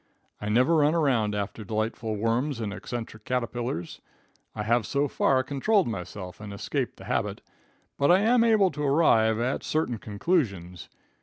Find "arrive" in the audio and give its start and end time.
8.81-9.39